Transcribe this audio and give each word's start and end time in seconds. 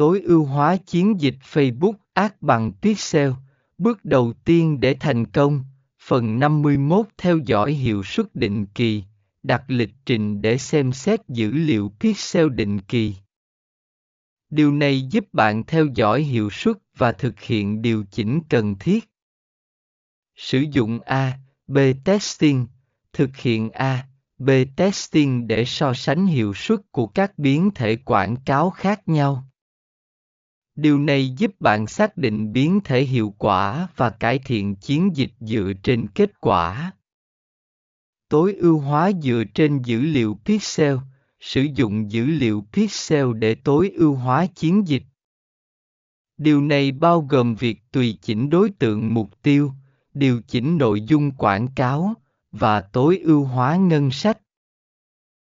Tối 0.00 0.20
ưu 0.20 0.44
hóa 0.44 0.76
chiến 0.76 1.20
dịch 1.20 1.34
Facebook 1.52 1.92
Ads 2.12 2.34
bằng 2.40 2.72
Pixel. 2.82 3.30
Bước 3.78 4.04
đầu 4.04 4.32
tiên 4.44 4.80
để 4.80 4.96
thành 5.00 5.26
công. 5.26 5.64
Phần 6.02 6.38
51 6.38 7.06
theo 7.18 7.38
dõi 7.38 7.72
hiệu 7.72 8.02
suất 8.02 8.34
định 8.34 8.66
kỳ. 8.66 9.04
Đặt 9.42 9.64
lịch 9.68 9.90
trình 10.06 10.42
để 10.42 10.58
xem 10.58 10.92
xét 10.92 11.20
dữ 11.28 11.50
liệu 11.50 11.92
Pixel 12.00 12.48
định 12.48 12.80
kỳ. 12.80 13.14
Điều 14.50 14.72
này 14.72 15.02
giúp 15.02 15.24
bạn 15.32 15.64
theo 15.66 15.86
dõi 15.94 16.22
hiệu 16.22 16.50
suất 16.50 16.76
và 16.96 17.12
thực 17.12 17.40
hiện 17.40 17.82
điều 17.82 18.04
chỉnh 18.10 18.40
cần 18.48 18.78
thiết. 18.78 19.10
Sử 20.36 20.64
dụng 20.72 21.00
A, 21.00 21.38
B 21.66 21.78
testing, 22.04 22.66
thực 23.12 23.36
hiện 23.36 23.70
A, 23.70 24.06
B 24.38 24.50
testing 24.76 25.46
để 25.46 25.64
so 25.64 25.94
sánh 25.94 26.26
hiệu 26.26 26.54
suất 26.54 26.80
của 26.90 27.06
các 27.06 27.38
biến 27.38 27.70
thể 27.74 27.96
quảng 27.96 28.36
cáo 28.44 28.70
khác 28.70 29.08
nhau. 29.08 29.49
Điều 30.76 30.98
này 30.98 31.30
giúp 31.30 31.60
bạn 31.60 31.86
xác 31.86 32.16
định 32.16 32.52
biến 32.52 32.80
thể 32.84 33.02
hiệu 33.02 33.34
quả 33.38 33.88
và 33.96 34.10
cải 34.10 34.38
thiện 34.38 34.76
chiến 34.76 35.10
dịch 35.16 35.32
dựa 35.40 35.72
trên 35.82 36.06
kết 36.14 36.40
quả. 36.40 36.92
Tối 38.28 38.54
ưu 38.54 38.78
hóa 38.78 39.10
dựa 39.22 39.42
trên 39.54 39.82
dữ 39.82 40.00
liệu 40.00 40.38
pixel, 40.44 40.96
sử 41.40 41.66
dụng 41.74 42.10
dữ 42.10 42.26
liệu 42.26 42.64
pixel 42.72 43.26
để 43.38 43.54
tối 43.54 43.90
ưu 43.90 44.14
hóa 44.14 44.46
chiến 44.46 44.88
dịch. 44.88 45.02
Điều 46.36 46.62
này 46.62 46.92
bao 46.92 47.20
gồm 47.20 47.54
việc 47.54 47.92
tùy 47.92 48.18
chỉnh 48.22 48.50
đối 48.50 48.70
tượng 48.70 49.14
mục 49.14 49.42
tiêu, 49.42 49.72
điều 50.14 50.42
chỉnh 50.42 50.78
nội 50.78 51.00
dung 51.00 51.30
quảng 51.30 51.68
cáo 51.76 52.14
và 52.52 52.80
tối 52.80 53.18
ưu 53.18 53.44
hóa 53.44 53.76
ngân 53.76 54.10
sách. 54.10 54.38